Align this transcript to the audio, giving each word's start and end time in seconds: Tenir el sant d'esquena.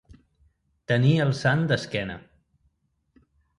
Tenir 0.91 1.11
el 1.27 1.35
sant 1.41 1.63
d'esquena. 1.73 2.19